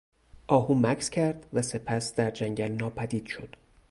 [0.47, 3.55] آهو مکث کرد و سپس در جنگل ناپدید شد.